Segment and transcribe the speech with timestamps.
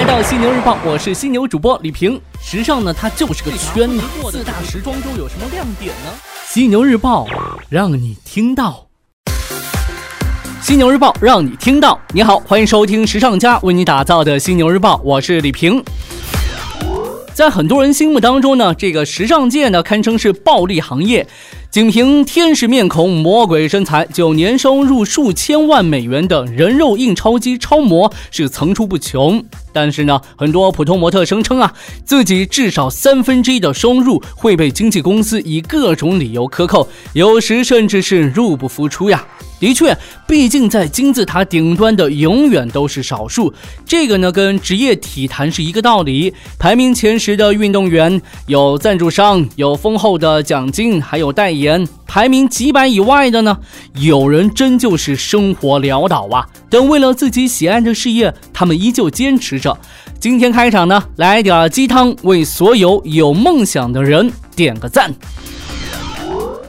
[0.00, 2.18] 来到犀牛日报，我是犀牛主播李平。
[2.42, 4.00] 时尚呢，它就是个圈子。
[4.32, 6.10] 四大时装周有什么亮点呢？
[6.48, 7.26] 犀牛日报
[7.68, 8.86] 让你听到。
[10.62, 12.00] 犀牛日报让你听到。
[12.14, 15.84] 你好，欢迎收听时尚家为你打造的犀牛日报，我是李平。
[17.34, 21.26] 在很多人心目当中呢，这个时尚界呢堪称是暴利行业。
[21.70, 29.40] 仅凭天使面孔、魔鬼身材就年收入数千万美元的人肉印钞机超模是层出不穷。
[29.72, 31.72] 但是呢，很多普通模特声称啊，
[32.04, 39.24] 自己至少三分之一的收入会被经纪公司以各种理由克扣，有时甚至是入不敷出呀。
[39.60, 39.96] 的确，
[40.26, 43.52] 毕竟在金字塔顶端的永远都是少数。
[43.84, 46.32] 这个呢，跟职业体坛是一个道理。
[46.58, 51.86] 排名前十的运动员有赞助商，有丰厚的奖金，还有代言。
[52.06, 53.56] 排名几百以外的呢，
[53.94, 56.48] 有人真就是生活潦倒啊。
[56.68, 59.78] 但为了自己喜爱的事业，他们依旧坚持着。
[60.18, 65.14] 今天开场呢，来点鸡汤，为所有有梦想的人点个赞。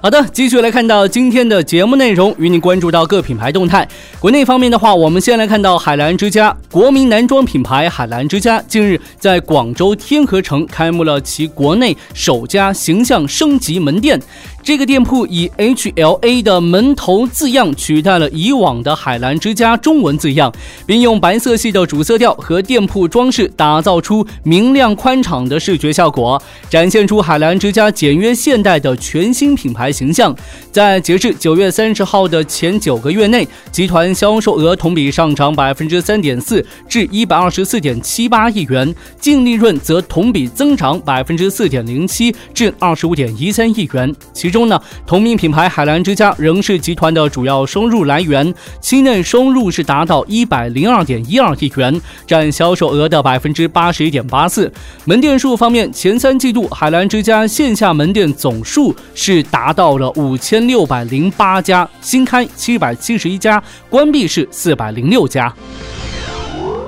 [0.00, 3.86] 好的，继续来看到今天的节目内容，与你关注到各品牌动态。
[4.20, 14.20] 国内方面的话，我们先来看到海澜之家，国民男装品牌海澜之家近日在广州天河城开幕了其国内首家形象升级门店。
[14.62, 20.52] 这个店铺以 HLA 的门头字样取代了以往的海澜之家中文字样，
[20.86, 30.34] 并用白色系的主色调和店铺装饰打造出明亮宽敞的视觉效果，展现出海澜之家简约现代的全新品牌形象。
[30.70, 44.14] 在截至九月三十号的前九个月内，集团销售额同比上涨百分之三点四，至一百二十四点七八亿元，净利润则同比增长百分之四点零七，至二十五点一三亿元。
[44.32, 54.72] 其中，呢，同名品牌海澜之家仍是集团的主要收入来源，期内收入是达到一百零二点一二亿元，占销售额的百分之八十一点八四。
[55.04, 65.54] 门店数方面，前三季度海澜之家线下门店总数是达到了五千六百零八家，新开七百七十一家，关闭是四百零六家。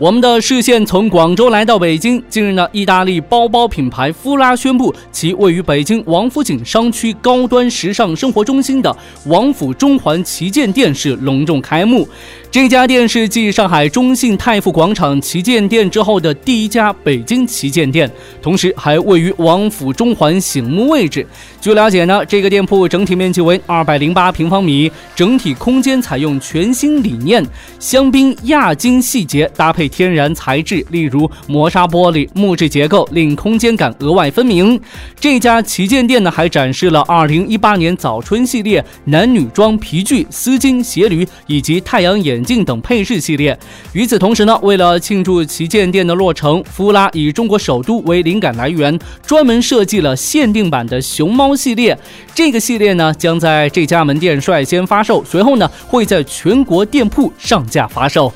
[0.00, 2.20] 我们的视线从广州来到北京。
[2.28, 12.08] 近日呢，意大利包包品牌夫拉宣布，其位于北京王府井商区高端时尚生活中心的王府中环旗舰店是隆重开幕。
[12.52, 18.10] 这家店是继上海中信泰富广场旗舰店之后的第一家北京旗舰店，
[18.42, 21.26] 同时还位于王府中环醒目位置。
[21.62, 27.42] 据了解呢，这个店铺整体面积为二百零八平方米，整体空间采用全新理念，
[27.78, 34.78] 香槟亚金细节搭配天然材质，例如磨砂玻璃、木质结构，令空间感额外分明。
[35.18, 42.41] 这家旗舰店呢，还展示了二零一八年早春系列男女装皮具、丝巾、鞋履以及太阳眼。
[42.42, 43.56] 眼镜等配饰系列。
[43.92, 51.96] 与此同时呢，为了庆祝旗舰店的落成，夫拉以中国首都为灵感来源，专门设计了限定版的熊猫系列。
[52.34, 58.32] 这个系列呢，将在这家门店率先发售，随后呢，会在全国店铺上架发售。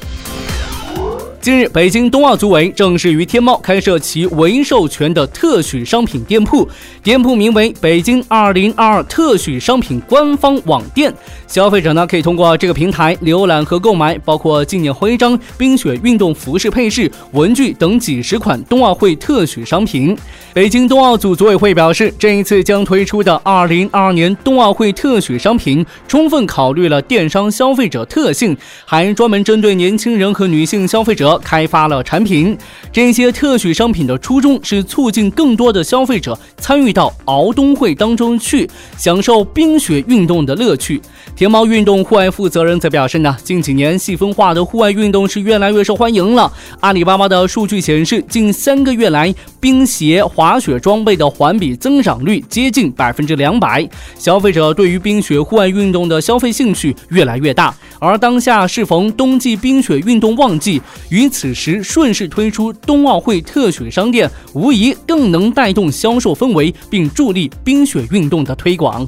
[1.40, 6.68] 近日，北京冬奥组委正式于天猫开设其唯授权的特许商品店铺，
[7.04, 11.14] 店铺名为“北京二零二二特许商品官方网店”。
[11.46, 20.16] 消费者呢可以通过这个平台浏览和购买包括纪念徽章、冰雪运动服饰配饰、文具等几十款冬奥会特许商品。
[20.52, 31.40] 北京冬奥组组委会表示，这一次将推出的二零二二年冬奥会特许商品，充分考虑了电商消费者特性，还专门针对年轻人和女性消费者。
[31.44, 32.56] 开发了产品，
[32.92, 41.00] 这些特许商品的初衷是促进更多的消费者参与到敖冬会当中去，享受冰雪运动的乐趣。
[41.36, 46.50] 天猫运动户外负责人则表示呢，近几年细分化的户外运动是越来越受欢迎了。
[46.80, 53.86] 阿里巴巴的数据显示，近三个月来，冰鞋、滑雪装备的环比增长率接近百分之两百，
[54.18, 57.74] 消费者对于冰雪户外运动的消费兴趣越来越大。
[57.98, 60.80] 而当下适逢冬季冰雪运动旺季，
[61.10, 69.06] 于此时顺势推出冬奥会特许商店，无疑更能带动销售氛围，并助力冰雪运动的推广。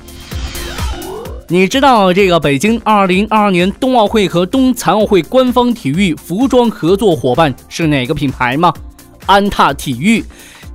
[1.51, 8.71] 你知道这个北京二零二二年冬奥会和冬残奥会官方体育服装合作伙伴是哪个品牌吗？
[9.25, 10.23] 安踏体育。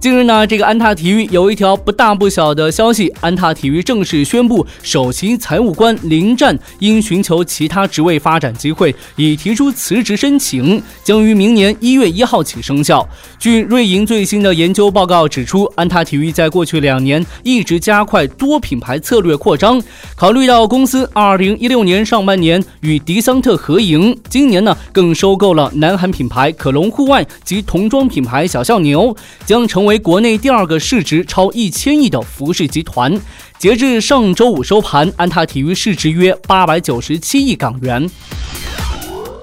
[0.03, 13.07] 近日呢，这个安踏体育有一条不大不小的消息，安踏体育正式宣布，首席财务官林战因寻求其他职位发展机会，已提出辞职申请，将于明年一月一号起生效。
[13.39, 19.81] 据瑞银最新的研究报告指出，安踏体育在过去两年一直加快多品牌策略扩张，
[20.17, 29.15] 考虑到公司二零一六年上半年与迪桑特合营，今年呢更收购了南韩品牌可隆户外及童装品牌小象牛，
[29.45, 29.92] 将成为。
[29.93, 33.15] 为国内第二个市值超一千亿的服饰集团，
[33.59, 38.09] 截至上周五收盘，安踏体育市值约八百九十七亿港元。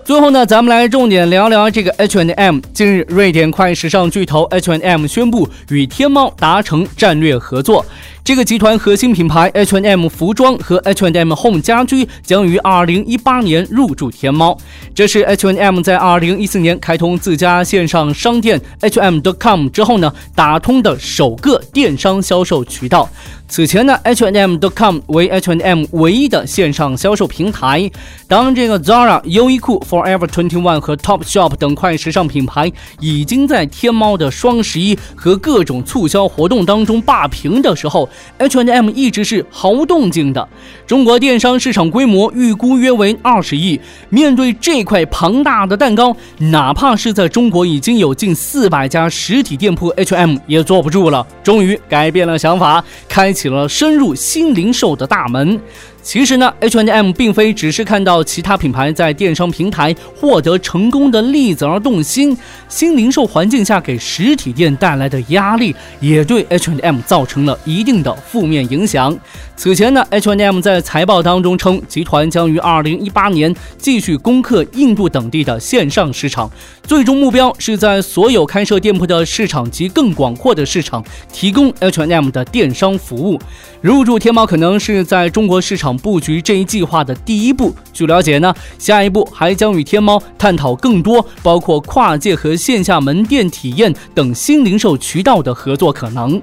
[0.05, 2.59] 最后呢，咱们来重点聊聊这个 H&M。
[2.75, 7.87] 近日，瑞典快时尚巨头 H&M 宣布与天猫达成战略合作。
[8.23, 14.57] 这个集团核心品牌 H&M 服装和 H&M Home 家居将于二零一八年入驻天猫。
[14.95, 23.09] 这是 H&M 在二零一四年开通自家线上商店 H&M.com 之后呢，打通的首个电商销售渠道。
[23.51, 27.91] 此前呢，H&M.com 为 H&M 唯一的线上销售平台。
[28.29, 32.71] 当这个 Zara、优衣库、Forever Twenty One 和 Topshop 等快时尚品牌
[33.01, 38.09] 已经在天猫的双十一和各种促销活动当中霸屏的时候
[38.39, 40.49] ，H&M 一直是毫无动静的。
[40.87, 43.81] 中国电商市场规模预估约为二十亿，
[44.11, 53.35] 面对这块庞大的蛋糕，哪怕是在中国已经有近四百家实体店铺，H&M 也坐不住了，终于改变了想法，开。
[53.41, 55.59] 起了深入新零售的大门。
[56.03, 62.37] 其实呢，H&M 并非只是看到其他品牌在电商平台获得成功的例子而动心，
[62.69, 69.17] 新零售环境下给实体店带来的压力，也对 H&M 造成了一定的负面影响。
[69.57, 76.51] 此前呢，H&M 在财报当中称，集团将于2018年继续攻克印度等地的线上市场，
[76.83, 83.39] 最终目标是在所有开设店铺的市场及更广阔的市场提供 H&M 的电商服务。
[83.83, 96.41] 入驻天猫可能是在中国市场布局这一计划的第一步，据了解呢，下一步还将与天猫探讨更多，包括跨界和线下门店体验等新零售渠道的合作可能。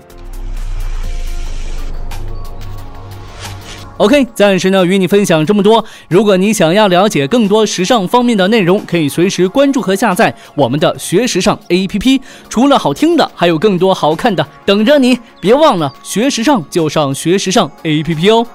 [3.97, 5.83] OK，暂时呢与你分享这么多。
[6.07, 12.21] 如果你想要了解更多时尚方面的内容，可以随时关注和下载我们的学时尚 APP。
[12.47, 15.17] 除了好听的，还有更多好看的等着你。
[15.41, 18.45] 别忘了学时尚就上学时尚 APP 哦。